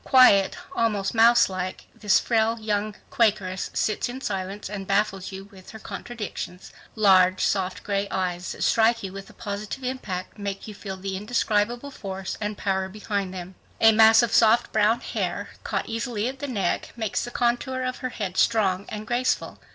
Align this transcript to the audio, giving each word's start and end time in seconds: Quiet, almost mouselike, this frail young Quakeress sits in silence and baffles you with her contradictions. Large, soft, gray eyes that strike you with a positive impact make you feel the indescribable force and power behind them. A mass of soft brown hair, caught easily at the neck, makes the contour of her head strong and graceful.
Quiet, 0.03 0.57
almost 0.75 1.13
mouselike, 1.13 1.85
this 1.93 2.19
frail 2.19 2.59
young 2.59 2.95
Quakeress 3.11 3.69
sits 3.75 4.09
in 4.09 4.19
silence 4.19 4.67
and 4.67 4.87
baffles 4.87 5.31
you 5.31 5.43
with 5.51 5.69
her 5.69 5.77
contradictions. 5.77 6.71
Large, 6.95 7.45
soft, 7.45 7.83
gray 7.83 8.07
eyes 8.09 8.53
that 8.53 8.63
strike 8.63 9.03
you 9.03 9.13
with 9.13 9.29
a 9.29 9.33
positive 9.33 9.83
impact 9.83 10.39
make 10.39 10.67
you 10.67 10.73
feel 10.73 10.97
the 10.97 11.15
indescribable 11.15 11.91
force 11.91 12.35
and 12.41 12.57
power 12.57 12.89
behind 12.89 13.31
them. 13.31 13.53
A 13.79 13.91
mass 13.91 14.23
of 14.23 14.33
soft 14.33 14.71
brown 14.71 15.01
hair, 15.01 15.49
caught 15.63 15.87
easily 15.87 16.27
at 16.27 16.39
the 16.39 16.47
neck, 16.47 16.93
makes 16.95 17.23
the 17.23 17.29
contour 17.29 17.83
of 17.83 17.97
her 17.97 18.09
head 18.09 18.37
strong 18.37 18.87
and 18.89 19.05
graceful. 19.05 19.59